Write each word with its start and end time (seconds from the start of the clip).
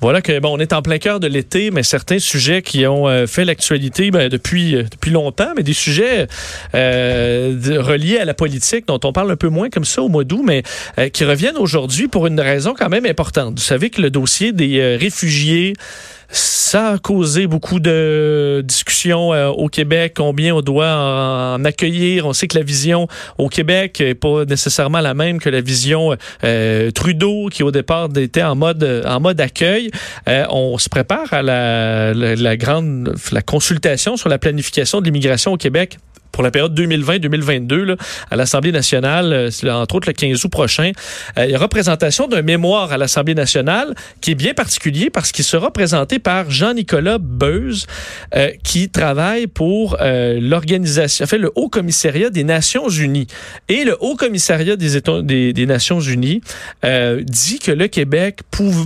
Voilà 0.00 0.20
que 0.20 0.38
bon, 0.40 0.56
on 0.56 0.58
est 0.58 0.72
en 0.72 0.82
plein 0.82 0.98
cœur 0.98 1.20
de 1.20 1.26
l'été, 1.26 1.70
mais 1.70 1.82
certains 1.82 2.18
sujets 2.18 2.60
qui 2.62 2.86
ont 2.86 3.08
euh, 3.08 3.26
fait 3.26 3.44
l'actualité 3.44 4.10
ben, 4.10 4.28
depuis 4.28 4.76
euh, 4.76 4.82
depuis 4.82 5.10
longtemps, 5.10 5.52
mais 5.56 5.62
des 5.62 5.72
sujets 5.72 6.26
euh, 6.74 7.56
reliés 7.78 8.18
à 8.18 8.24
la 8.24 8.34
politique 8.34 8.86
dont 8.86 9.00
on 9.04 9.12
parle 9.12 9.30
un 9.30 9.36
peu 9.36 9.48
moins 9.48 9.70
comme 9.70 9.84
ça 9.84 10.02
au 10.02 10.08
mois 10.08 10.24
d'août, 10.24 10.42
mais 10.44 10.62
qui 11.12 11.24
reviennent 11.24 11.56
aujourd'hui 11.56 12.08
pour 12.08 12.26
une 12.26 12.40
raison 12.40 12.74
quand 12.76 12.88
même 12.88 13.06
importante. 13.06 13.58
Vous 13.58 13.64
savez 13.64 13.90
que 13.90 14.02
le 14.02 14.10
dossier 14.10 14.52
des 14.52 14.96
réfugiés 14.96 15.74
ça 16.28 16.92
a 16.92 16.98
causé 16.98 17.46
beaucoup 17.46 17.78
de 17.78 18.62
discussions 18.64 19.32
euh, 19.32 19.48
au 19.48 19.68
Québec, 19.68 20.14
combien 20.16 20.54
on 20.54 20.60
doit 20.60 20.90
en, 20.90 21.64
accueillir. 21.64 22.26
On 22.26 22.32
sait 22.32 22.48
que 22.48 22.58
la 22.58 22.64
vision 22.64 23.06
au 23.38 23.48
Québec 23.48 24.00
n'est 24.00 24.14
pas 24.14 24.44
nécessairement 24.44 25.00
la 25.00 25.14
même 25.14 25.38
que 25.38 25.48
la 25.48 25.60
vision 25.60 26.16
euh, 26.44 26.90
Trudeau, 26.90 27.48
qui 27.50 27.62
au 27.62 27.70
départ 27.70 28.08
était 28.16 28.42
en 28.42 28.56
mode 28.56 29.04
en 29.06 29.20
mode 29.20 29.40
accueil. 29.40 29.90
Euh, 30.28 30.44
on 30.50 30.78
se 30.78 30.88
prépare 30.88 31.32
à 31.32 31.42
la, 31.42 32.12
la 32.14 32.56
grande 32.56 33.14
la 33.32 33.42
consultation 33.42 34.16
sur 34.16 34.28
la 34.28 34.38
planification 34.38 35.00
de 35.00 35.06
l'immigration 35.06 35.52
au 35.52 35.56
Québec 35.56 35.98
pour 36.36 36.44
la 36.44 36.50
période 36.50 36.78
2020-2022 36.78 37.96
à 38.30 38.36
l'Assemblée 38.36 38.70
nationale, 38.70 39.32
euh, 39.32 39.70
entre 39.70 39.94
autres 39.94 40.08
le 40.08 40.12
15 40.12 40.44
août 40.44 40.50
prochain. 40.50 40.92
Euh, 41.38 41.46
il 41.46 41.52
y 41.52 41.56
aura 41.56 41.66
présentation 41.66 42.28
d'un 42.28 42.42
mémoire 42.42 42.92
à 42.92 42.98
l'Assemblée 42.98 43.34
nationale 43.34 43.94
qui 44.20 44.32
est 44.32 44.34
bien 44.34 44.52
particulier 44.52 45.08
parce 45.08 45.32
qu'il 45.32 45.46
sera 45.46 45.72
présenté 45.72 46.18
par 46.18 46.50
Jean-Nicolas 46.50 47.16
Beuze, 47.18 47.86
euh, 48.34 48.50
qui 48.62 48.90
travaille 48.90 49.46
pour 49.46 49.96
l'organisation, 49.98 51.26
fait 51.26 51.38
le 51.38 51.50
Haut 51.54 51.70
Commissariat 51.70 52.28
des 52.28 52.44
Nations 52.44 52.90
Unies. 52.90 53.28
Et 53.68 53.84
le 53.84 53.96
Haut 54.00 54.16
Commissariat 54.16 54.76
des, 54.76 54.96
États, 54.96 55.22
des, 55.22 55.66
Nations 55.66 56.00
Unies 56.00 56.42
dit 56.82 57.58
que 57.58 57.72
le 57.72 57.88
Québec 57.88 58.40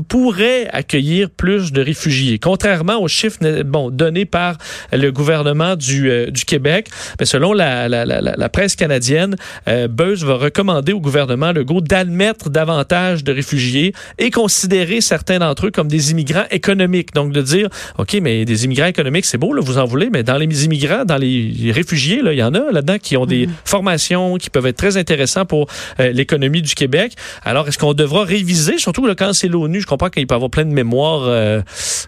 pourrait 0.09 0.69
accueillir 0.73 1.31
plus 1.31 1.73
de 1.73 1.83
réfugiés, 1.83 2.39
contrairement 2.39 3.03
aux 3.03 3.09
chiffres 3.09 3.63
bon, 3.63 3.91
donnés 3.91 4.25
par 4.25 4.57
le 4.93 5.11
gouvernement 5.11 5.75
du, 5.75 6.31
du 6.31 6.45
Québec. 6.45 6.89
Selon 7.23 7.40
la, 7.49 7.89
la, 7.89 8.05
la, 8.05 8.21
la 8.21 8.49
presse 8.49 8.77
canadienne, 8.77 9.37
euh, 9.69 9.89
Buzz 9.89 10.25
va 10.25 10.35
recommander 10.35 10.93
au 10.93 11.01
gouvernement 11.01 11.53
Legault 11.53 11.81
d'admettre 11.81 12.51
davantage 12.51 13.25
de 13.25 13.33
réfugiés 13.33 13.95
et 14.19 14.31
considérer 14.31 15.01
certains 15.01 15.39
d'entre 15.39 15.67
eux 15.67 15.71
comme 15.71 15.89
des 15.89 16.11
immigrants 16.11 16.45
économiques. 16.51 17.15
Donc 17.15 17.33
de 17.33 17.41
dire, 17.43 17.69
OK, 17.99 18.19
mais 18.21 18.45
des 18.45 18.65
immigrants 18.65 18.87
économiques, 18.87 19.25
c'est 19.25 19.39
beau, 19.39 19.53
là, 19.53 19.63
vous 19.65 19.79
en 19.79 19.87
voulez, 19.87 20.11
mais 20.11 20.23
dans 20.23 20.37
les 20.37 20.65
immigrants, 20.65 21.05
dans 21.05 21.17
les 21.17 21.73
réfugiés, 21.75 22.23
là, 22.23 22.33
il 22.33 22.39
y 22.39 22.43
en 22.43 22.55
a 22.55 22.71
là-dedans 22.71 22.99
qui 22.99 23.17
ont 23.17 23.27
des 23.27 23.47
mhm. 23.47 23.55
formations 23.65 24.37
qui 24.37 24.51
peuvent 24.51 24.67
être 24.67 24.77
très 24.77 24.97
intéressantes 24.97 25.49
pour 25.49 25.67
euh, 25.99 26.13
l'économie 26.13 26.63
du 26.63 26.75
Québec. 26.75 27.15
Alors, 27.45 27.69
est-ce 27.69 27.79
qu'on 27.79 27.95
devra 27.95 28.25
réviser, 28.25 28.79
surtout 28.79 29.07
là, 29.07 29.15
quand 29.15 29.33
c'est 29.33 29.49
l'ONU, 29.49 29.81
je 29.81 29.87
comprends 29.87 30.11
qu'il 30.11 30.27
peut 30.27 30.35
y 30.35 30.37
avoir 30.37 30.51
plein 30.51 30.65
de 30.65 30.73
mémoires 30.73 31.23
euh, 31.25 31.63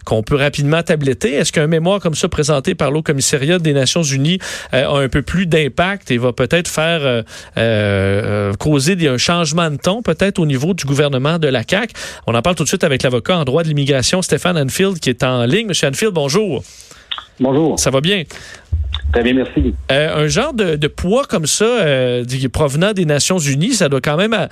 qu'on 0.05 0.23
peut 0.23 0.35
rapidement 0.35 0.83
tabletter. 0.83 1.33
Est-ce 1.33 1.51
qu'un 1.51 1.67
mémoire 1.67 1.99
comme 1.99 2.15
ça 2.15 2.29
présenté 2.29 2.75
par 2.75 2.91
l'Haut 2.91 3.01
Commissariat 3.01 3.59
des 3.59 3.73
Nations 3.73 4.03
Unies 4.03 4.39
a 4.71 4.89
un 4.89 5.09
peu 5.13 5.21
plus 5.21 5.45
d'impact 5.45 6.09
et 6.09 6.17
va 6.17 6.33
peut-être 6.33 6.67
faire 6.67 7.01
euh, 7.03 7.21
euh, 7.57 8.53
causer 8.53 8.97
un 9.07 9.17
changement 9.17 9.69
de 9.69 9.77
ton 9.77 10.01
peut-être 10.01 10.39
au 10.39 10.47
niveau 10.47 10.73
du 10.73 10.85
gouvernement 10.85 11.37
de 11.37 11.47
la 11.47 11.63
CAC. 11.63 11.91
On 12.25 12.33
en 12.33 12.41
parle 12.41 12.55
tout 12.55 12.63
de 12.63 12.67
suite 12.67 12.83
avec 12.83 13.03
l'avocat 13.03 13.37
en 13.37 13.43
droit 13.43 13.61
de 13.61 13.67
l'immigration 13.67 14.23
Stéphane 14.23 14.57
Anfield 14.57 14.99
qui 14.99 15.11
est 15.11 15.21
en 15.21 15.45
ligne. 15.45 15.67
Monsieur 15.67 15.87
Anfield, 15.87 16.13
bonjour. 16.13 16.63
Bonjour. 17.39 17.77
Ça 17.77 17.91
va 17.91 18.01
bien? 18.01 18.23
Très 19.11 19.21
bien, 19.21 19.33
merci. 19.33 19.75
Euh, 19.91 20.25
un 20.25 20.27
genre 20.27 20.53
de, 20.53 20.87
poids 20.87 21.25
comme 21.25 21.45
ça, 21.45 21.85
provenant 22.51 22.93
des 22.93 23.05
Nations 23.05 23.37
Unies, 23.37 23.73
ça 23.73 23.89
doit 23.89 24.01
quand 24.01 24.17
même 24.17 24.47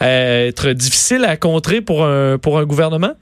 être 0.00 0.70
difficile 0.70 1.26
à 1.26 1.36
contrer 1.36 1.82
pour 1.82 2.06
un, 2.06 2.38
pour 2.38 2.58
un 2.58 2.64
gouvernement? 2.64 3.12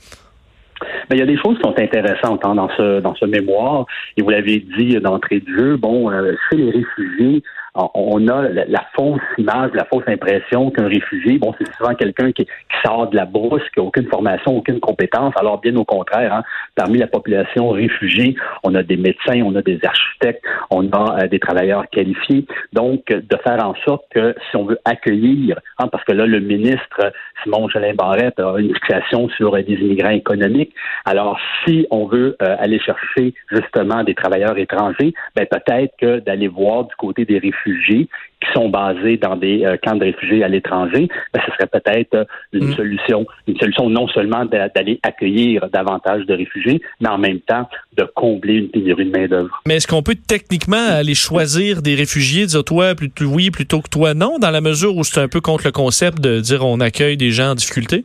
Mais 1.10 1.16
il 1.16 1.20
y 1.20 1.22
a 1.22 1.26
des 1.26 1.36
choses 1.36 1.56
qui 1.56 1.62
sont 1.62 1.78
intéressantes 1.78 2.44
hein, 2.44 2.54
dans 2.54 2.68
ce 2.76 3.00
dans 3.00 3.14
ce 3.14 3.24
mémoire. 3.24 3.86
Et 4.16 4.22
vous 4.22 4.30
l'avez 4.30 4.64
dit 4.78 4.96
d'entrée 5.00 5.40
de 5.40 5.56
jeu, 5.56 5.76
bon, 5.76 6.10
euh, 6.10 6.34
chez 6.50 6.56
les 6.56 6.70
réfugiés, 6.70 7.42
on 7.74 8.28
a 8.28 8.48
la, 8.48 8.86
fausse 8.94 9.20
image, 9.36 9.72
la 9.74 9.84
fausse 9.84 10.04
impression 10.06 10.70
qu'un 10.70 10.86
réfugié, 10.86 11.38
bon, 11.38 11.52
c'est 11.58 11.72
souvent 11.74 11.94
quelqu'un 11.94 12.30
qui, 12.30 12.46
sort 12.84 13.08
de 13.08 13.16
la 13.16 13.24
brousse, 13.24 13.62
qui 13.72 13.80
n'a 13.80 13.86
aucune 13.86 14.06
formation, 14.08 14.58
aucune 14.58 14.78
compétence. 14.78 15.32
Alors, 15.36 15.60
bien 15.60 15.74
au 15.76 15.84
contraire, 15.84 16.34
hein, 16.34 16.42
parmi 16.74 16.98
la 16.98 17.06
population 17.06 17.70
réfugiée, 17.70 18.36
on 18.62 18.74
a 18.74 18.82
des 18.82 18.96
médecins, 18.96 19.40
on 19.42 19.54
a 19.56 19.62
des 19.62 19.80
architectes, 19.82 20.44
on 20.70 20.88
a 20.90 21.22
euh, 21.22 21.28
des 21.28 21.38
travailleurs 21.38 21.88
qualifiés. 21.90 22.46
Donc, 22.72 23.06
de 23.06 23.36
faire 23.42 23.64
en 23.66 23.74
sorte 23.84 24.04
que 24.10 24.34
si 24.50 24.56
on 24.56 24.64
veut 24.64 24.78
accueillir, 24.84 25.58
hein, 25.78 25.88
parce 25.88 26.04
que 26.04 26.12
là, 26.12 26.26
le 26.26 26.40
ministre 26.40 27.12
Simon 27.42 27.68
Jolin 27.68 27.94
Barrette 27.94 28.38
a 28.38 28.58
une 28.58 28.74
fixation 28.74 29.28
sur 29.30 29.52
des 29.52 29.74
immigrants 29.74 30.10
économiques. 30.10 30.74
Alors, 31.04 31.38
si 31.64 31.86
on 31.90 32.06
veut 32.06 32.36
euh, 32.42 32.56
aller 32.58 32.80
chercher 32.80 33.34
justement 33.50 34.04
des 34.04 34.14
travailleurs 34.14 34.58
étrangers, 34.58 35.12
ben 35.34 35.46
peut-être 35.46 35.94
que 36.00 36.20
d'aller 36.20 36.48
voir 36.48 36.84
du 36.84 36.94
côté 36.96 37.24
des 37.24 37.38
réfugiés 37.38 38.08
qui 38.44 38.52
sont 38.52 38.68
basés 38.68 39.16
dans 39.16 39.36
des 39.36 39.64
euh, 39.64 39.76
camps 39.82 39.96
de 39.96 40.04
réfugiés 40.04 40.44
à 40.44 40.48
l'étranger, 40.48 41.08
ben, 41.32 41.40
ce 41.46 41.52
serait 41.52 41.66
peut-être 41.66 42.14
euh, 42.14 42.24
une 42.52 42.68
mm. 42.68 42.74
solution. 42.74 43.26
Une 43.46 43.56
solution 43.58 43.88
non 43.88 44.08
seulement 44.08 44.44
d'aller 44.44 45.00
accueillir 45.02 45.68
davantage 45.72 46.26
de 46.26 46.34
réfugiés, 46.34 46.80
mais 47.00 47.08
en 47.08 47.18
même 47.18 47.40
temps 47.40 47.68
de 47.96 48.04
combler 48.14 48.54
une 48.54 48.68
pénurie 48.68 49.06
de 49.06 49.10
main-d'œuvre. 49.10 49.62
Mais 49.66 49.76
est-ce 49.76 49.86
qu'on 49.86 50.02
peut 50.02 50.16
techniquement 50.16 50.88
aller 50.90 51.14
choisir 51.14 51.82
des 51.82 51.94
réfugiés, 51.94 52.46
dire 52.46 52.64
toi 52.64 52.94
plutôt 52.94 53.24
oui 53.26 53.50
plutôt 53.50 53.80
que 53.80 53.88
toi 53.88 54.14
non, 54.14 54.38
dans 54.38 54.50
la 54.50 54.60
mesure 54.60 54.96
où 54.96 55.04
c'est 55.04 55.20
un 55.20 55.28
peu 55.28 55.40
contre 55.40 55.64
le 55.64 55.72
concept 55.72 56.20
de 56.20 56.40
dire 56.40 56.64
on 56.64 56.80
accueille 56.80 57.16
des 57.16 57.30
gens 57.30 57.50
en 57.50 57.54
difficulté? 57.54 58.04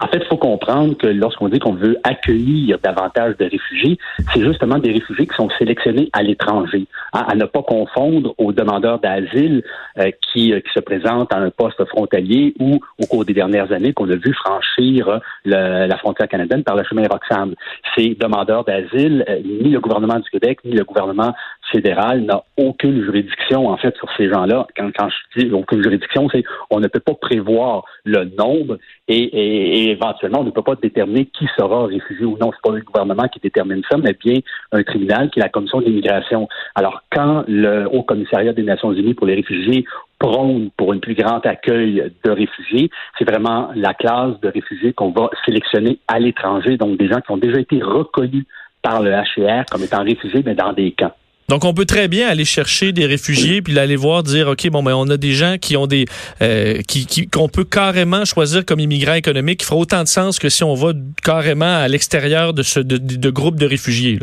En 0.00 0.06
fait, 0.06 0.18
il 0.18 0.26
faut 0.26 0.36
comprendre 0.36 0.96
que 0.96 1.06
lorsqu'on 1.06 1.48
dit 1.48 1.58
qu'on 1.58 1.74
veut 1.74 1.96
accueillir 2.04 2.78
davantage 2.82 3.36
de 3.36 3.44
réfugiés, 3.44 3.98
c'est 4.32 4.44
justement 4.44 4.78
des 4.78 4.92
réfugiés 4.92 5.26
qui 5.26 5.34
sont 5.34 5.48
sélectionnés 5.58 6.08
à 6.12 6.22
l'étranger, 6.22 6.86
hein, 7.12 7.24
à 7.28 7.34
ne 7.34 7.44
pas 7.44 7.62
confondre 7.62 8.34
aux 8.38 8.52
demandeurs 8.52 8.98
d'asile 9.00 9.62
euh, 9.98 10.10
qui, 10.32 10.52
euh, 10.52 10.60
qui, 10.60 10.70
se 10.74 10.80
présentent 10.80 11.32
à 11.32 11.38
un 11.38 11.50
poste 11.50 11.84
frontalier 11.86 12.54
ou 12.60 12.80
au 13.00 13.06
cours 13.06 13.24
des 13.24 13.34
dernières 13.34 13.72
années 13.72 13.92
qu'on 13.92 14.08
a 14.10 14.16
vu 14.16 14.32
franchir 14.34 15.20
la 15.44 15.96
frontière 15.98 16.28
canadienne 16.28 16.62
par 16.62 16.76
le 16.76 16.84
chemin 16.84 17.06
Roxham. 17.08 17.54
Ces 17.96 18.14
demandeurs 18.14 18.64
d'asile, 18.64 19.24
euh, 19.28 19.40
ni 19.44 19.70
le 19.70 19.80
gouvernement 19.80 20.18
du 20.18 20.28
Québec 20.30 20.58
ni 20.64 20.72
le 20.72 20.84
gouvernement 20.84 21.34
fédéral 21.70 22.22
n'a 22.22 22.42
aucune 22.56 23.02
juridiction 23.02 23.68
en 23.68 23.76
fait 23.76 23.96
sur 23.96 24.08
ces 24.16 24.28
gens-là. 24.28 24.66
Quand, 24.76 24.90
je 25.08 25.40
dis 25.40 25.52
aucune 25.52 25.82
juridiction, 25.82 26.28
c'est 26.30 26.44
on 26.70 26.80
ne 26.80 26.88
peut 26.88 27.00
pas 27.00 27.14
prévoir 27.14 27.84
le 28.04 28.24
nombre 28.24 28.78
et, 29.08 29.90
éventuellement 29.90 30.40
on 30.40 30.44
ne 30.44 30.50
peut 30.50 30.62
pas 30.62 30.74
déterminer 30.74 31.26
qui 31.26 31.46
sera 31.56 31.86
réfugié 31.86 32.24
ou 32.24 32.36
non. 32.38 32.50
C'est 32.52 32.70
pas 32.70 32.76
le 32.76 32.82
gouvernement 32.82 33.28
qui 33.28 33.40
détermine 33.40 33.82
ça, 33.90 33.96
mais 33.98 34.14
bien 34.14 34.40
un 34.72 34.82
tribunal 34.82 35.30
qui 35.30 35.40
est 35.40 35.42
la 35.42 35.48
commission 35.48 35.80
d'immigration. 35.80 36.48
Alors 36.74 37.02
quand 37.12 37.44
le 37.48 37.86
Haut 37.90 38.02
Commissariat 38.02 38.52
des 38.52 38.62
Nations 38.62 38.92
Unies 38.92 39.14
pour 39.14 39.26
les 39.26 39.34
réfugiés 39.34 39.84
prône 40.18 40.70
pour 40.76 40.92
un 40.92 40.98
plus 40.98 41.14
grand 41.14 41.44
accueil 41.46 42.12
de 42.24 42.30
réfugiés, 42.30 42.90
c'est 43.18 43.24
vraiment 43.24 43.70
la 43.74 43.94
classe 43.94 44.38
de 44.40 44.48
réfugiés 44.48 44.92
qu'on 44.92 45.10
va 45.10 45.30
sélectionner 45.46 45.98
à 46.08 46.18
l'étranger, 46.18 46.76
donc 46.76 46.98
des 46.98 47.08
gens 47.08 47.20
qui 47.20 47.30
ont 47.30 47.36
déjà 47.36 47.60
été 47.60 47.80
reconnus 47.80 48.44
par 48.82 49.02
le 49.02 49.10
HCR 49.10 49.64
comme 49.70 49.82
étant 49.82 50.02
réfugiés, 50.02 50.42
mais 50.44 50.54
dans 50.54 50.72
des 50.72 50.92
camps. 50.92 51.14
Donc, 51.48 51.64
on 51.64 51.72
peut 51.72 51.86
très 51.86 52.08
bien 52.08 52.28
aller 52.28 52.44
chercher 52.44 52.92
des 52.92 53.06
réfugiés 53.06 53.62
puis 53.62 53.78
aller 53.78 53.96
voir 53.96 54.22
dire, 54.22 54.48
OK, 54.48 54.68
bon, 54.68 54.82
ben, 54.82 54.94
on 54.94 55.08
a 55.08 55.16
des 55.16 55.32
gens 55.32 55.56
qui 55.58 55.78
ont 55.78 55.86
des, 55.86 56.04
euh, 56.42 56.82
qui, 56.86 57.26
qu'on 57.28 57.48
peut 57.48 57.64
carrément 57.64 58.26
choisir 58.26 58.66
comme 58.66 58.80
immigrants 58.80 59.14
économiques, 59.14 59.60
qui 59.60 59.66
fera 59.66 59.76
autant 59.76 60.02
de 60.02 60.08
sens 60.08 60.38
que 60.38 60.50
si 60.50 60.62
on 60.62 60.74
va 60.74 60.92
carrément 61.24 61.78
à 61.78 61.88
l'extérieur 61.88 62.52
de 62.52 62.62
ce, 62.62 62.80
de, 62.80 62.98
de, 62.98 63.30
groupe 63.30 63.56
de 63.56 63.64
réfugiés. 63.64 64.18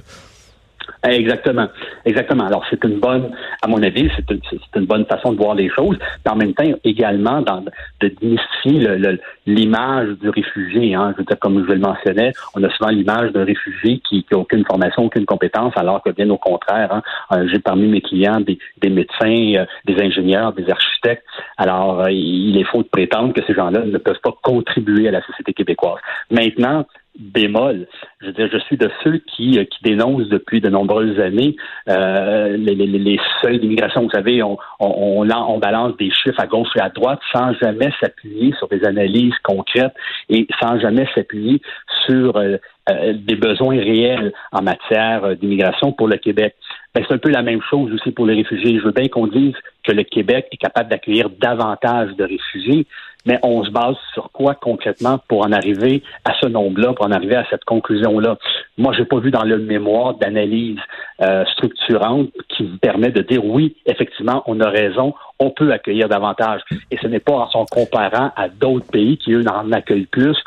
Exactement. 1.07 1.67
Exactement. 2.05 2.45
Alors, 2.45 2.65
c'est 2.69 2.83
une 2.83 2.99
bonne, 2.99 3.31
à 3.61 3.67
mon 3.67 3.81
avis, 3.81 4.09
c'est 4.15 4.29
une, 4.31 4.41
une, 4.75 4.85
bonne 4.85 5.05
façon 5.05 5.33
de 5.33 5.37
voir 5.37 5.55
les 5.55 5.69
choses. 5.69 5.97
Mais 6.25 6.31
en 6.31 6.35
même 6.35 6.53
temps, 6.53 6.63
également, 6.83 7.41
dans, 7.41 7.63
de 8.01 8.07
démystifier 8.21 9.17
l'image 9.45 10.09
du 10.21 10.29
réfugié. 10.29 10.95
Hein. 10.95 11.13
Je 11.13 11.17
veux 11.19 11.25
dire, 11.25 11.39
comme 11.39 11.65
je 11.67 11.73
le 11.73 11.79
mentionnais, 11.79 12.31
on 12.55 12.63
a 12.63 12.69
souvent 12.71 12.89
l'image 12.89 13.31
d'un 13.31 13.45
réfugié 13.45 14.01
qui 14.07 14.25
n'a 14.31 14.37
aucune 14.37 14.65
formation, 14.65 15.05
aucune 15.05 15.25
compétence, 15.25 15.73
alors 15.75 16.01
que 16.01 16.09
bien 16.09 16.29
au 16.29 16.37
contraire, 16.37 16.91
hein, 16.91 17.01
euh, 17.33 17.47
j'ai 17.51 17.59
parmi 17.59 17.87
mes 17.87 18.01
clients 18.01 18.39
des, 18.39 18.57
des 18.81 18.89
médecins, 18.89 19.61
euh, 19.61 19.65
des 19.85 20.01
ingénieurs, 20.01 20.53
des 20.53 20.69
architectes. 20.69 21.25
Alors, 21.57 22.01
euh, 22.01 22.11
il 22.11 22.57
est 22.57 22.63
faux 22.63 22.83
de 22.83 22.87
prétendre 22.87 23.33
que 23.33 23.41
ces 23.45 23.53
gens-là 23.53 23.85
ne 23.85 23.97
peuvent 23.97 24.21
pas 24.23 24.33
contribuer 24.41 25.07
à 25.07 25.11
la 25.11 25.21
société 25.21 25.53
québécoise. 25.53 25.99
Maintenant, 26.31 26.85
bémol. 27.17 27.87
Je 28.21 28.27
veux 28.27 28.33
dire, 28.33 28.49
je 28.51 28.57
suis 28.59 28.77
de 28.77 28.89
ceux 29.03 29.17
qui, 29.17 29.57
euh, 29.57 29.65
qui 29.65 29.83
dénoncent 29.83 30.27
depuis 30.29 30.61
de 30.61 30.69
nombreuses 30.69 31.19
années 31.19 31.55
euh, 31.89 32.57
les, 32.57 32.75
les, 32.75 32.87
les, 32.87 33.19
seuils 33.41 33.59
d'immigration. 33.59 34.03
Vous 34.03 34.09
savez, 34.09 34.43
on, 34.43 34.57
on, 34.79 35.29
on, 35.29 35.59
balance 35.59 35.95
des 35.97 36.11
chiffres 36.11 36.39
à 36.39 36.47
gauche 36.47 36.69
et 36.75 36.81
à 36.81 36.89
droite 36.89 37.19
sans 37.33 37.53
jamais 37.53 37.91
s'appuyer 37.99 38.53
sur 38.57 38.67
des 38.67 38.83
analyses 38.85 39.37
concrètes 39.43 39.93
et 40.29 40.47
sans 40.61 40.79
jamais 40.79 41.07
s'appuyer 41.15 41.61
sur 42.05 42.35
euh, 42.37 42.57
euh, 42.89 43.13
des 43.13 43.35
besoins 43.35 43.77
réels 43.77 44.33
en 44.51 44.61
matière 44.61 45.35
d'immigration 45.37 45.91
pour 45.91 46.07
le 46.07 46.17
Québec. 46.17 46.55
Ben, 46.93 47.03
c'est 47.07 47.13
un 47.13 47.17
peu 47.17 47.29
la 47.29 47.41
même 47.41 47.61
chose 47.69 47.91
aussi 47.93 48.11
pour 48.11 48.25
les 48.25 48.35
réfugiés. 48.35 48.77
Je 48.79 48.85
veux 48.85 48.91
bien 48.91 49.07
qu'on 49.07 49.27
dise 49.27 49.55
que 49.83 49.91
le 49.91 50.03
Québec 50.03 50.47
est 50.51 50.57
capable 50.57 50.89
d'accueillir 50.89 51.29
davantage 51.29 52.15
de 52.15 52.23
réfugiés, 52.23 52.85
mais 53.25 53.39
on 53.43 53.63
se 53.63 53.69
base 53.69 53.95
sur 54.13 54.31
quoi 54.31 54.55
concrètement 54.55 55.19
pour 55.27 55.45
en 55.45 55.51
arriver 55.51 56.03
à 56.23 56.33
ce 56.39 56.47
nombre-là, 56.47 56.93
pour 56.93 57.05
en 57.05 57.11
arriver 57.11 57.35
à 57.35 57.45
cette 57.49 57.65
conclusion-là? 57.65 58.37
Moi, 58.77 58.93
j'ai 58.97 59.05
pas 59.05 59.19
vu 59.19 59.31
dans 59.31 59.43
le 59.43 59.57
mémoire 59.57 60.15
d'analyse 60.15 60.79
euh, 61.21 61.43
structurante 61.53 62.29
qui 62.49 62.63
me 62.63 62.77
permet 62.77 63.09
de 63.09 63.21
dire 63.21 63.43
oui, 63.43 63.75
effectivement, 63.85 64.43
on 64.45 64.59
a 64.59 64.69
raison, 64.69 65.13
on 65.39 65.49
peut 65.49 65.71
accueillir 65.71 66.07
davantage. 66.07 66.61
Et 66.91 66.97
ce 67.01 67.07
n'est 67.07 67.19
pas 67.19 67.33
en 67.33 67.49
s'en 67.49 67.65
comparant 67.65 68.31
à 68.35 68.49
d'autres 68.49 68.87
pays 68.87 69.17
qui, 69.17 69.33
eux, 69.33 69.43
en 69.47 69.71
accueillent 69.71 70.07
plus. 70.07 70.37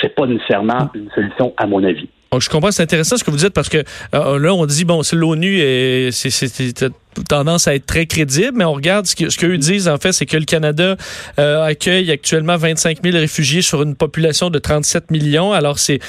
C'est 0.00 0.14
pas 0.14 0.26
nécessairement 0.26 0.90
une 0.94 1.10
solution, 1.10 1.52
à 1.56 1.66
mon 1.66 1.82
avis. 1.84 2.08
je 2.38 2.48
comprends, 2.48 2.70
c'est 2.70 2.84
intéressant 2.84 3.16
ce 3.16 3.24
que 3.24 3.30
vous 3.30 3.36
dites 3.36 3.52
parce 3.52 3.68
que 3.68 3.78
euh, 4.14 4.38
là, 4.38 4.54
on 4.54 4.64
dit, 4.64 4.84
bon, 4.84 5.02
c'est 5.02 5.16
l'ONU 5.16 5.58
et 5.58 6.10
c'est 6.12 6.30
tendance 7.28 7.68
à 7.68 7.74
être 7.74 7.86
très 7.86 8.06
crédible, 8.06 8.52
mais 8.56 8.64
on 8.64 8.72
regarde 8.72 9.06
ce 9.06 9.14
qu'eux 9.16 9.30
ce 9.30 9.56
disent, 9.56 9.88
en 9.88 9.98
fait, 9.98 10.12
c'est 10.12 10.26
que 10.26 10.36
le 10.36 10.44
Canada 10.44 10.96
euh, 11.38 11.62
accueille 11.62 12.10
actuellement 12.10 12.56
25 12.56 12.98
000 13.02 13.16
réfugiés 13.16 13.62
sur 13.62 13.82
une 13.82 13.94
population 13.94 14.50
de 14.50 14.58
37 14.58 15.10
millions. 15.10 15.52
Alors, 15.52 15.78
c'est 15.78 16.00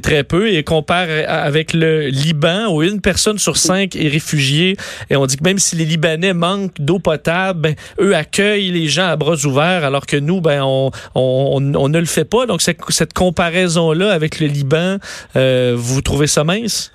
très 0.00 0.24
peu. 0.24 0.50
Et 0.50 0.62
compare 0.64 1.08
avec 1.26 1.72
le 1.72 2.08
Liban, 2.08 2.68
où 2.68 2.82
une 2.82 3.00
personne 3.00 3.38
sur 3.38 3.56
cinq 3.56 3.96
est 3.96 4.08
réfugiée. 4.08 4.76
Et 5.08 5.16
on 5.16 5.26
dit 5.26 5.36
que 5.36 5.44
même 5.44 5.58
si 5.58 5.76
les 5.76 5.84
Libanais 5.84 6.34
manquent 6.34 6.80
d'eau 6.80 6.98
potable, 6.98 7.60
ben, 7.60 7.74
eux 8.00 8.14
accueillent 8.14 8.70
les 8.70 8.88
gens 8.88 9.06
à 9.06 9.16
bras 9.16 9.36
ouverts, 9.44 9.84
alors 9.84 10.06
que 10.06 10.16
nous, 10.16 10.40
ben, 10.40 10.62
on, 10.62 10.90
on, 11.14 11.74
on 11.74 11.88
ne 11.88 11.98
le 11.98 12.06
fait 12.06 12.24
pas. 12.24 12.46
Donc, 12.46 12.62
cette 12.62 13.12
comparaison-là 13.12 14.12
avec 14.12 14.40
le 14.40 14.46
Liban, 14.46 14.98
euh, 15.36 15.74
vous 15.76 16.02
trouvez 16.02 16.26
ça 16.26 16.44
mince? 16.44 16.92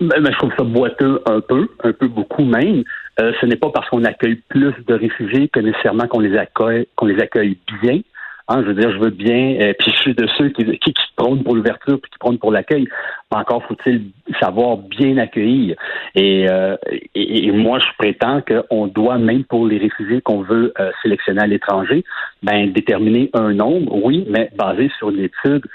Ben, 0.00 0.20
ben, 0.20 0.30
je 0.32 0.38
trouve 0.38 0.52
ça 0.58 0.64
boiteux 0.64 1.22
un 1.26 1.40
peu, 1.40 1.68
un 1.82 1.92
peu 1.92 2.08
beaucoup 2.08 2.44
même. 2.44 2.84
Euh, 3.18 3.32
ce 3.40 3.46
n'est 3.46 3.56
pas 3.56 3.70
parce 3.70 3.88
qu'on 3.88 4.04
accueille 4.04 4.42
plus 4.48 4.74
de 4.86 4.94
réfugiés 4.94 5.48
que 5.48 5.60
nécessairement 5.60 6.06
qu'on 6.06 6.20
les 6.20 6.36
accueille, 6.36 6.86
qu'on 6.96 7.06
les 7.06 7.20
accueille 7.20 7.56
bien. 7.82 8.00
Hein, 8.48 8.62
je 8.62 8.68
veux 8.68 8.74
dire, 8.74 8.92
je 8.92 8.98
veux 8.98 9.10
bien, 9.10 9.56
euh, 9.60 9.72
puis 9.76 9.90
je 9.90 10.00
suis 10.02 10.14
de 10.14 10.24
ceux 10.38 10.50
qui, 10.50 10.64
qui, 10.64 10.92
qui 10.92 11.02
prônent 11.16 11.42
pour 11.42 11.56
l'ouverture 11.56 12.00
puis 12.00 12.10
qui 12.12 12.18
prônent 12.18 12.38
pour 12.38 12.52
l'accueil. 12.52 12.86
Encore 13.32 13.64
faut-il 13.64 14.12
savoir 14.38 14.76
bien 14.76 15.16
accueillir. 15.16 15.76
Et, 16.14 16.46
euh, 16.48 16.76
et, 17.16 17.50
moi, 17.50 17.80
je 17.80 17.86
prétends 17.98 18.42
qu'on 18.42 18.86
doit, 18.86 19.18
même 19.18 19.42
pour 19.42 19.66
les 19.66 19.78
réfugiés 19.78 20.20
qu'on 20.20 20.42
veut 20.42 20.72
euh, 20.78 20.92
sélectionner 21.02 21.42
à 21.42 21.46
l'étranger, 21.48 22.04
ben, 22.44 22.72
déterminer 22.72 23.30
un 23.32 23.52
nombre, 23.52 23.92
oui, 24.04 24.24
mais 24.28 24.48
basé 24.56 24.92
sur 24.98 25.10
une 25.10 25.20
étude 25.20 25.66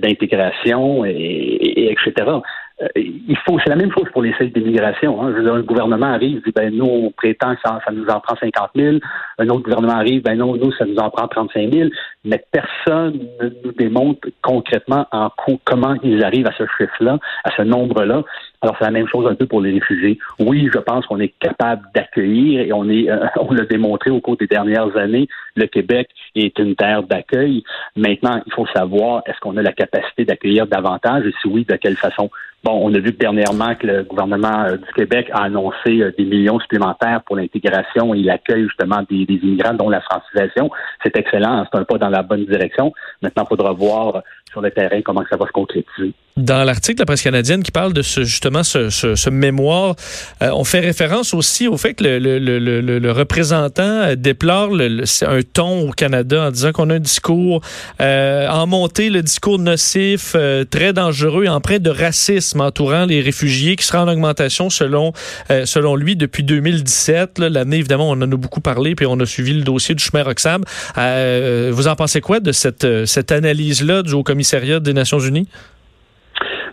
d'intégration 0.00 1.04
et, 1.04 1.10
et, 1.10 1.90
etc. 1.90 2.30
Euh, 2.80 2.86
il 2.96 3.36
faut, 3.44 3.58
c'est 3.58 3.70
la 3.70 3.76
même 3.76 3.92
chose 3.92 4.08
pour 4.12 4.22
les 4.22 4.32
sites 4.34 4.54
d'immigration. 4.54 5.20
Hein. 5.22 5.34
un 5.34 5.62
gouvernement 5.62 6.06
arrive, 6.06 6.42
dit 6.44 6.52
ben 6.52 6.72
nous 6.72 6.84
on 6.84 7.10
prétend 7.10 7.54
que 7.56 7.60
ça, 7.64 7.80
nous 7.92 8.06
en 8.06 8.20
prend 8.20 8.36
50 8.36 8.70
000. 8.74 8.98
Un 9.38 9.48
autre 9.48 9.62
gouvernement 9.62 9.94
arrive, 9.94 10.22
ben 10.22 10.36
non, 10.36 10.56
nous 10.56 10.72
ça 10.72 10.84
nous 10.84 10.96
en 10.96 11.10
prend 11.10 11.26
35 11.26 11.72
000. 11.72 11.88
Mais 12.24 12.42
personne 12.50 13.28
ne 13.40 13.48
nous 13.64 13.72
démontre 13.72 14.28
concrètement 14.42 15.06
en 15.12 15.30
comment 15.64 15.94
ils 16.02 16.24
arrivent 16.24 16.46
à 16.46 16.52
ce 16.58 16.64
chiffre-là, 16.76 17.18
à 17.44 17.50
ce 17.56 17.62
nombre-là. 17.62 18.22
Alors 18.60 18.76
c'est 18.78 18.84
la 18.84 18.90
même 18.90 19.06
chose 19.06 19.26
un 19.30 19.34
peu 19.34 19.46
pour 19.46 19.60
les 19.60 19.72
réfugiés. 19.72 20.18
Oui, 20.40 20.68
je 20.72 20.78
pense 20.78 21.06
qu'on 21.06 21.20
est 21.20 21.32
capable 21.38 21.82
d'accueillir 21.94 22.60
et 22.60 22.72
on 22.72 22.88
est, 22.88 23.08
euh, 23.08 23.26
on 23.40 23.52
l'a 23.52 23.64
démontré 23.64 24.10
au 24.10 24.20
cours 24.20 24.36
des 24.36 24.48
dernières 24.48 24.96
années. 24.96 25.28
Le 25.54 25.66
Québec 25.66 26.08
est 26.34 26.58
une 26.58 26.74
terre 26.74 27.04
d'accueil. 27.04 27.62
Maintenant, 27.96 28.42
il 28.46 28.52
faut 28.52 28.66
savoir 28.74 29.22
est-ce 29.26 29.38
qu'on 29.40 29.56
a 29.56 29.62
la 29.62 29.72
capacité 29.72 30.24
d'accueillir 30.24 30.66
davantage 30.66 31.24
et 31.26 31.34
si 31.40 31.48
oui, 31.48 31.64
de 31.68 31.76
quelle 31.76 31.96
façon? 31.96 32.30
Bon, 32.64 32.72
on 32.82 32.92
a 32.92 32.98
vu 32.98 33.12
dernièrement 33.12 33.76
que 33.76 33.86
le 33.86 34.02
gouvernement 34.02 34.64
euh, 34.64 34.76
du 34.76 34.92
Québec 34.96 35.30
a 35.32 35.44
annoncé 35.44 36.00
euh, 36.00 36.12
des 36.18 36.24
millions 36.24 36.58
supplémentaires 36.58 37.22
pour 37.24 37.36
l'intégration 37.36 38.14
et 38.14 38.22
l'accueil 38.22 38.64
justement 38.64 39.04
des, 39.08 39.26
immigrants, 39.30 39.74
dont 39.74 39.88
la 39.88 40.00
francisation. 40.00 40.68
C'est 41.04 41.16
excellent, 41.16 41.64
c'est 41.70 41.78
un 41.78 41.84
pas 41.84 41.98
dans 41.98 42.07
la 42.10 42.22
bonne 42.22 42.44
direction. 42.46 42.92
Maintenant, 43.22 43.44
il 43.44 43.48
faudra 43.48 43.72
voir 43.72 44.22
sur 44.50 44.60
le 44.60 44.70
terrain 44.70 45.00
comment 45.02 45.24
ça 45.28 45.36
va 45.36 45.46
se 45.46 45.52
concrétiser. 45.52 46.12
Dans 46.36 46.62
l'article 46.62 46.98
de 46.98 47.02
la 47.02 47.06
presse 47.06 47.22
canadienne 47.22 47.64
qui 47.64 47.72
parle 47.72 47.92
de 47.92 48.00
ce, 48.00 48.22
justement 48.22 48.62
ce, 48.62 49.28
mémoire, 49.28 49.96
euh, 50.40 50.50
on 50.52 50.62
fait 50.62 50.78
référence 50.78 51.34
aussi 51.34 51.66
au 51.66 51.76
fait 51.76 51.94
que 51.94 52.04
le, 52.04 53.12
représentant 53.12 54.14
déplore 54.16 54.70
un 54.72 55.40
ton 55.52 55.88
au 55.88 55.90
Canada 55.90 56.46
en 56.46 56.50
disant 56.52 56.70
qu'on 56.70 56.90
a 56.90 56.94
un 56.94 57.00
discours 57.00 57.60
en 57.98 58.66
montée, 58.68 59.10
le 59.10 59.22
discours 59.22 59.58
nocif, 59.58 60.36
très 60.70 60.92
dangereux, 60.92 61.46
empreint 61.48 61.78
de 61.78 61.90
racisme 61.90 62.60
entourant 62.60 63.04
les 63.04 63.20
réfugiés 63.20 63.76
qui 63.76 63.84
sera 63.84 64.04
en 64.04 64.08
augmentation 64.08 64.70
selon, 64.70 65.12
euh, 65.50 65.66
selon 65.66 65.96
lui 65.96 66.16
depuis 66.16 66.42
2017. 66.42 67.38
L'année, 67.38 67.78
évidemment, 67.78 68.08
on 68.10 68.12
en 68.12 68.22
a 68.22 68.36
beaucoup 68.36 68.60
parlé, 68.60 68.94
puis 68.94 69.06
on 69.06 69.18
a 69.20 69.26
suivi 69.26 69.52
le 69.52 69.62
dossier 69.62 69.94
du 69.94 70.02
chemin 70.02 70.22
Roxham. 70.22 70.62
Euh, 70.96 71.70
vous 71.72 71.88
en 71.88 71.96
pensez 71.98 72.20
quoi 72.20 72.40
de 72.40 72.52
cette, 72.52 72.84
euh, 72.84 73.06
cette 73.06 73.32
analyse-là 73.32 74.02
du 74.02 74.14
Haut-Commissariat 74.14 74.80
des 74.80 74.94
Nations 74.94 75.18
Unies? 75.18 75.48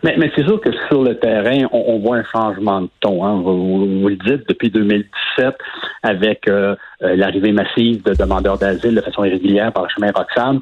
Mais, 0.03 0.31
c'est 0.35 0.43
sûr 0.43 0.61
que 0.61 0.69
sur 0.87 1.01
le 1.01 1.15
terrain, 1.15 1.65
on, 1.71 1.97
voit 1.97 2.17
un 2.17 2.23
changement 2.25 2.81
de 2.81 2.89
ton. 2.99 3.25
Hein. 3.25 3.41
Vous, 3.41 4.07
le 4.07 4.15
dites, 4.17 4.47
depuis 4.47 4.69
2017, 4.69 5.55
avec 6.03 6.47
euh, 6.47 6.75
euh, 7.01 7.15
l'arrivée 7.15 7.51
massive 7.51 8.03
de 8.03 8.13
demandeurs 8.13 8.59
d'asile 8.59 8.93
de 8.93 9.01
façon 9.01 9.23
irrégulière 9.23 9.73
par 9.73 9.85
le 9.85 9.89
chemin 9.89 10.11
Roxham, 10.11 10.59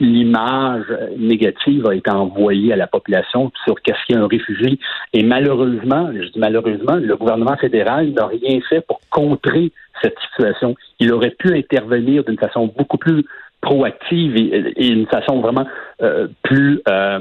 l'image 0.00 0.84
négative 1.16 1.86
a 1.86 1.94
été 1.94 2.10
envoyée 2.10 2.74
à 2.74 2.76
la 2.76 2.86
population 2.86 3.50
sur 3.64 3.80
qu'est-ce 3.80 4.14
a 4.14 4.20
un 4.20 4.26
réfugié. 4.26 4.78
Et 5.14 5.22
malheureusement, 5.22 6.10
je 6.12 6.28
dis 6.28 6.38
malheureusement, 6.38 6.96
le 6.96 7.16
gouvernement 7.16 7.56
fédéral 7.56 8.10
n'a 8.10 8.26
rien 8.26 8.60
fait 8.68 8.82
pour 8.82 9.00
contrer 9.08 9.72
cette 10.02 10.18
situation. 10.28 10.74
Il 11.00 11.12
aurait 11.12 11.30
pu 11.38 11.56
intervenir 11.56 12.24
d'une 12.24 12.38
façon 12.38 12.66
beaucoup 12.66 12.98
plus 12.98 13.24
proactive 13.62 14.36
et, 14.36 14.74
et 14.76 14.88
une 14.88 15.06
façon 15.06 15.40
vraiment 15.40 15.66
euh, 16.02 16.28
plus 16.42 16.82
euh, 16.88 17.20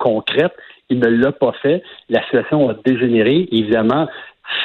concrète. 0.00 0.52
Il 0.88 0.98
ne 0.98 1.08
l'a 1.08 1.32
pas 1.32 1.52
fait. 1.62 1.82
La 2.08 2.22
situation 2.24 2.68
a 2.68 2.74
dégénéré. 2.84 3.48
Évidemment, 3.52 4.08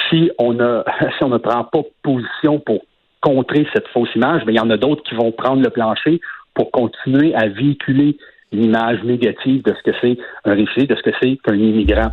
si 0.10 0.32
on 0.40 0.60
a 0.60 0.84
si 1.18 1.24
on 1.24 1.30
ne 1.30 1.38
prend 1.38 1.64
pas 1.66 1.82
position 2.02 2.60
pour 2.60 2.80
contrer 3.22 3.68
cette 3.74 3.88
fausse 3.90 4.14
image, 4.16 4.42
mais 4.46 4.54
il 4.54 4.58
y 4.58 4.62
en 4.62 4.70
a 4.72 4.78
d'autres 4.78 5.04
qui 5.04 5.14
vont 5.14 5.32
prendre 5.32 5.62
le 5.62 5.70
plancher 5.70 6.20
pour 6.56 6.72
continuer 6.72 7.36
à 7.36 7.48
véhiculer 7.48 8.18
l'image 8.52 9.04
négative 9.04 9.64
de 9.64 9.74
ce 9.74 9.92
que 9.92 9.96
c'est 10.02 10.18
un 10.46 10.54
réfugié, 10.54 10.88
de 10.88 10.96
ce 10.96 11.02
que 11.02 11.12
c'est 11.22 11.38
qu'un 11.38 11.56
immigrant. 11.56 12.12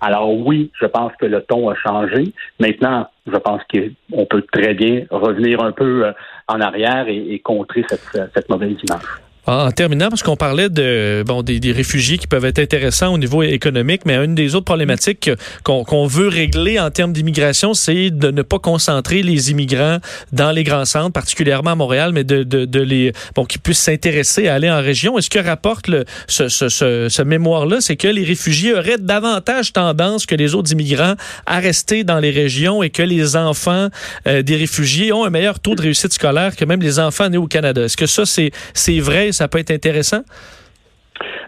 Alors 0.00 0.34
oui, 0.34 0.70
je 0.80 0.86
pense 0.86 1.12
que 1.20 1.26
le 1.26 1.42
ton 1.42 1.68
a 1.68 1.74
changé. 1.74 2.32
Maintenant, 2.60 3.08
je 3.26 3.36
pense 3.36 3.62
qu'on 3.72 4.26
peut 4.26 4.44
très 4.52 4.74
bien 4.74 5.04
revenir 5.10 5.62
un 5.62 5.72
peu 5.72 6.06
euh, 6.06 6.12
en 6.46 6.60
arrière 6.60 7.06
et, 7.08 7.38
contrer 7.40 7.84
cette, 7.88 8.30
cette 8.34 8.48
mauvaise 8.48 8.76
image. 8.88 9.27
En 9.48 9.72
terminant, 9.72 10.10
parce 10.10 10.22
qu'on 10.22 10.36
parlait 10.36 10.68
de 10.68 11.24
bon 11.26 11.42
des, 11.42 11.58
des, 11.58 11.72
réfugiés 11.72 12.18
qui 12.18 12.26
peuvent 12.26 12.44
être 12.44 12.58
intéressants 12.58 13.14
au 13.14 13.16
niveau 13.16 13.42
économique, 13.42 14.02
mais 14.04 14.22
une 14.22 14.34
des 14.34 14.54
autres 14.54 14.66
problématiques 14.66 15.30
qu'on 15.64 16.06
veut 16.06 16.28
régler 16.28 16.78
en 16.78 16.90
termes 16.90 17.14
d'immigration, 17.14 17.72
c'est 17.72 18.10
de 18.10 18.30
ne 18.30 18.42
pas 18.42 18.58
concentrer 18.58 19.22
les 19.22 19.50
immigrants 19.50 20.00
dans 20.32 20.50
les 20.50 20.64
grands 20.64 20.84
centres, 20.84 21.12
particulièrement 21.12 21.70
à 21.70 21.74
Montréal, 21.76 22.10
mais 22.12 22.24
de, 22.24 22.42
de, 22.42 22.66
de 22.66 22.80
les 22.80 23.14
bon 23.34 23.46
qu'ils 23.46 23.62
puissent 23.62 23.78
s'intéresser 23.78 24.48
à 24.48 24.54
aller 24.54 24.70
en 24.70 24.82
région. 24.82 25.16
Et 25.16 25.22
ce 25.22 25.30
que 25.30 25.38
rapporte 25.38 25.88
le, 25.88 26.04
ce, 26.26 26.50
ce, 26.50 26.68
ce, 26.68 27.08
ce 27.08 27.22
mémoire-là, 27.22 27.80
c'est 27.80 27.96
que 27.96 28.08
les 28.08 28.24
réfugiés 28.24 28.74
auraient 28.74 28.98
davantage 28.98 29.72
tendance 29.72 30.26
que 30.26 30.34
les 30.34 30.54
autres 30.54 30.72
immigrants 30.72 31.14
à 31.46 31.58
rester 31.58 32.04
dans 32.04 32.18
les 32.18 32.32
régions 32.32 32.82
et 32.82 32.90
que 32.90 33.02
les 33.02 33.34
enfants 33.34 33.88
euh, 34.26 34.42
des 34.42 34.56
réfugiés 34.56 35.10
ont 35.10 35.24
un 35.24 35.30
meilleur 35.30 35.58
taux 35.58 35.74
de 35.74 35.80
réussite 35.80 36.12
scolaire 36.12 36.54
que 36.54 36.66
même 36.66 36.82
les 36.82 36.98
enfants 36.98 37.30
nés 37.30 37.38
au 37.38 37.46
Canada. 37.46 37.84
Est-ce 37.84 37.96
que 37.96 38.04
ça 38.04 38.26
c'est 38.26 38.50
c'est 38.74 39.00
vrai? 39.00 39.32
Ça 39.38 39.48
peut 39.48 39.58
être 39.58 39.70
intéressant? 39.70 40.22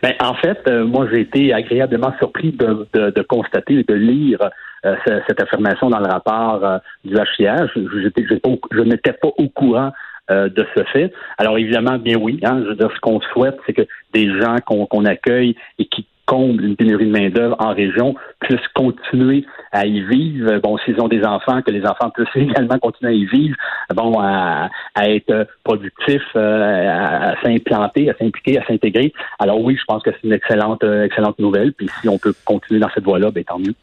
Ben, 0.02 0.14
en 0.20 0.34
fait, 0.34 0.60
euh, 0.66 0.84
moi, 0.84 1.06
j'ai 1.10 1.20
été 1.20 1.52
agréablement 1.52 2.12
surpris 2.18 2.52
de, 2.52 3.22
constater 3.22 3.74
et 3.80 3.84
de 3.84 3.94
lire 3.94 4.38
euh, 4.86 4.96
cette 5.28 5.42
affirmation 5.42 5.90
dans 5.90 5.98
le 5.98 6.06
rapport 6.06 6.64
euh, 6.64 6.78
du 7.04 7.14
HCR. 7.14 7.66
Je, 7.74 8.82
n'étais 8.82 9.12
pas 9.12 9.28
au 9.28 9.48
courant 9.48 9.92
de 10.30 10.64
ce 10.76 10.84
fait. 10.92 11.12
Alors 11.38 11.58
évidemment, 11.58 11.98
bien 11.98 12.16
oui, 12.16 12.38
hein, 12.44 12.62
ce 12.78 13.00
qu'on 13.00 13.20
souhaite, 13.32 13.56
c'est 13.66 13.72
que 13.72 13.82
des 14.14 14.28
gens 14.40 14.58
qu'on 14.64 15.04
accueille 15.04 15.56
et 15.80 15.86
qui 15.86 16.06
comble 16.30 16.64
une 16.64 16.76
pénurie 16.76 17.06
de 17.06 17.10
main-d'œuvre 17.10 17.56
en 17.58 17.74
région, 17.74 18.14
puissent 18.38 18.68
continuer 18.72 19.44
à 19.72 19.84
y 19.84 20.00
vivre. 20.00 20.58
Bon, 20.58 20.78
s'ils 20.78 21.00
ont 21.00 21.08
des 21.08 21.24
enfants, 21.24 21.60
que 21.60 21.72
les 21.72 21.84
enfants 21.84 22.10
puissent 22.10 22.28
également 22.36 22.78
continuer 22.78 23.12
à 23.12 23.14
y 23.16 23.24
vivre, 23.26 23.56
bon, 23.92 24.14
à, 24.20 24.68
être 25.02 25.48
productifs, 25.64 26.22
euh, 26.36 26.88
à, 26.88 27.34
s'implanter, 27.42 28.10
à 28.10 28.14
s'impliquer, 28.14 28.58
à 28.60 28.64
s'intégrer. 28.64 29.12
Alors 29.40 29.60
oui, 29.60 29.76
je 29.76 29.84
pense 29.84 30.04
que 30.04 30.10
c'est 30.12 30.24
une 30.24 30.32
excellente, 30.32 30.84
euh, 30.84 31.04
excellente 31.04 31.40
nouvelle. 31.40 31.72
Puis 31.72 31.88
si 32.00 32.08
on 32.08 32.18
peut 32.18 32.32
continuer 32.44 32.78
dans 32.78 32.90
cette 32.94 33.04
voie-là, 33.04 33.32
ben 33.32 33.42
tant 33.42 33.58
mieux. 33.58 33.74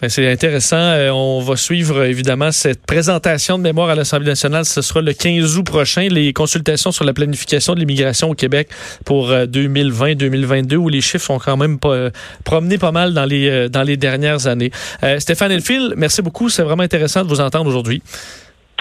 Ben, 0.00 0.08
c'est 0.08 0.30
intéressant. 0.30 0.78
Euh, 0.78 1.10
on 1.10 1.40
va 1.40 1.56
suivre 1.56 2.04
évidemment 2.04 2.52
cette 2.52 2.86
présentation 2.86 3.58
de 3.58 3.62
mémoire 3.62 3.90
à 3.90 3.94
l'Assemblée 3.94 4.28
nationale. 4.28 4.64
Ce 4.64 4.80
sera 4.80 5.02
le 5.02 5.12
15 5.12 5.58
août 5.58 5.64
prochain. 5.64 6.08
Les 6.10 6.32
consultations 6.32 6.90
sur 6.90 7.04
la 7.04 7.12
planification 7.12 7.74
de 7.74 7.80
l'immigration 7.80 8.30
au 8.30 8.34
Québec 8.34 8.70
pour 9.04 9.30
2020-2022 9.30 10.72
euh, 10.72 10.76
où 10.76 10.88
les 10.88 11.02
chiffres 11.02 11.30
ont 11.30 11.38
quand 11.38 11.58
même 11.58 11.78
pas, 11.78 11.90
euh, 11.90 12.10
promené 12.44 12.78
pas 12.78 12.92
mal 12.92 13.12
dans 13.12 13.26
les, 13.26 13.68
dans 13.68 13.82
les 13.82 13.98
dernières 13.98 14.46
années. 14.46 14.70
Stéphane 15.18 15.52
Elfil, 15.52 15.92
merci 15.96 16.22
beaucoup. 16.22 16.48
C'est 16.48 16.62
vraiment 16.62 16.82
intéressant 16.82 17.22
de 17.22 17.28
vous 17.28 17.40
entendre 17.40 17.68
aujourd'hui. 17.68 18.02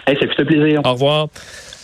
Hey, 0.07 0.17
ça 0.19 0.25
fait 0.35 0.45
plaisir. 0.45 0.81
Au 0.85 0.93
revoir. 0.93 1.27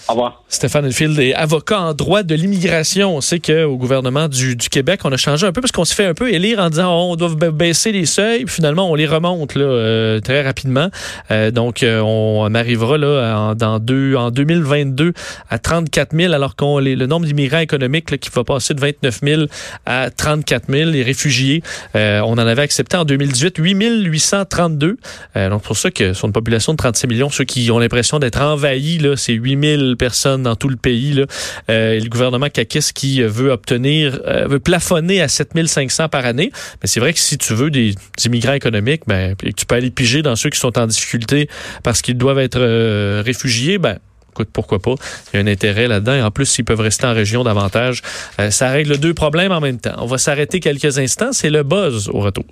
Au 0.07 0.11
revoir. 0.11 0.43
Stéphane 0.49 0.85
Enfield 0.85 1.17
est 1.19 1.33
avocat 1.33 1.79
en 1.79 1.93
droit 1.95 2.21
de 2.21 2.35
l'immigration. 2.35 3.17
On 3.17 3.21
sait 3.21 3.39
qu'au 3.39 3.75
gouvernement 3.75 4.27
du, 4.27 4.55
Québec, 4.55 5.01
on 5.03 5.11
a 5.11 5.17
changé 5.17 5.47
un 5.47 5.51
peu 5.51 5.61
parce 5.61 5.71
qu'on 5.71 5.85
se 5.85 5.95
fait 5.95 6.05
un 6.05 6.13
peu 6.13 6.31
élire 6.31 6.59
en 6.59 6.69
disant 6.69 6.93
oh, 6.95 7.13
on 7.13 7.15
doit 7.15 7.33
baisser 7.51 7.91
les 7.91 8.05
seuils. 8.05 8.45
Finalement, 8.47 8.89
on 8.91 8.93
les 8.93 9.07
remonte 9.07 9.55
là, 9.55 9.65
euh, 9.65 10.19
très 10.19 10.43
rapidement. 10.43 10.89
Euh, 11.31 11.49
donc, 11.49 11.81
euh, 11.81 12.01
on 12.01 12.53
arrivera 12.53 12.99
là, 12.99 13.35
en, 13.35 13.55
dans 13.55 13.79
deux, 13.79 14.15
en 14.15 14.29
2022 14.29 15.13
à 15.49 15.57
34 15.57 16.15
000 16.15 16.33
alors 16.33 16.55
qu'on 16.55 16.77
le 16.77 17.05
nombre 17.07 17.25
d'immigrants 17.25 17.59
économiques 17.59 18.11
là, 18.11 18.19
qui 18.19 18.29
va 18.29 18.43
passer 18.43 18.75
de 18.75 18.81
29 18.81 19.21
000 19.23 19.41
à 19.87 20.11
34 20.11 20.65
000. 20.69 20.91
Les 20.91 21.01
réfugiés, 21.01 21.63
on 21.95 22.33
en 22.33 22.37
avait 22.37 22.61
accepté 22.61 22.95
en 22.95 23.05
2018 23.05 23.57
8 23.57 23.73
832. 24.03 24.97
donc, 25.35 25.61
pour 25.63 25.77
ça 25.77 25.89
que 25.89 26.13
sur 26.13 26.27
une 26.27 26.33
population 26.33 26.73
de 26.73 26.77
36 26.77 27.07
millions, 27.07 27.29
ceux 27.31 27.43
qui 27.43 27.71
ont 27.71 27.79
l'impression 27.79 28.19
d'être 28.19 28.41
envahis, 28.41 29.01
c'est 29.15 29.33
8 29.33 29.77
000 29.77 29.94
personnes 29.95 30.43
dans 30.43 30.55
tout 30.55 30.69
le 30.69 30.75
pays. 30.75 31.23
Euh, 31.69 31.99
le 31.99 32.09
gouvernement 32.09 32.49
Kakis 32.49 32.91
qui 32.93 33.21
veut 33.21 33.51
obtenir, 33.51 34.19
euh, 34.25 34.47
veut 34.47 34.59
plafonner 34.59 35.21
à 35.21 35.27
7500 35.27 36.09
par 36.09 36.25
année. 36.25 36.51
Mais 36.81 36.87
c'est 36.87 36.99
vrai 36.99 37.13
que 37.13 37.19
si 37.19 37.37
tu 37.37 37.53
veux 37.53 37.71
des, 37.71 37.95
immigrants 38.25 38.53
économiques, 38.53 39.03
ben, 39.07 39.35
et 39.43 39.53
que 39.53 39.59
tu 39.59 39.65
peux 39.65 39.75
aller 39.75 39.91
piger 39.91 40.21
dans 40.21 40.35
ceux 40.35 40.49
qui 40.49 40.59
sont 40.59 40.77
en 40.77 40.87
difficulté 40.87 41.49
parce 41.83 42.01
qu'ils 42.01 42.17
doivent 42.17 42.39
être 42.39 42.59
euh, 42.59 43.21
réfugiés, 43.25 43.77
ben, 43.77 43.97
écoute, 44.31 44.49
pourquoi 44.51 44.79
pas? 44.79 44.95
Il 45.33 45.37
y 45.37 45.39
a 45.39 45.43
un 45.43 45.47
intérêt 45.47 45.87
là-dedans. 45.87 46.15
Et 46.15 46.21
en 46.21 46.31
plus, 46.31 46.45
s'ils 46.45 46.65
peuvent 46.65 46.79
rester 46.79 47.05
en 47.05 47.13
région 47.13 47.43
davantage, 47.43 48.01
ça 48.49 48.69
règle 48.69 48.97
deux 48.97 49.13
problèmes 49.13 49.51
en 49.51 49.61
même 49.61 49.79
temps. 49.79 49.95
On 49.97 50.07
va 50.07 50.17
s'arrêter 50.17 50.59
quelques 50.59 50.97
instants. 50.97 51.31
C'est 51.31 51.49
le 51.49 51.63
buzz 51.63 52.09
au 52.09 52.19
retour. 52.19 52.45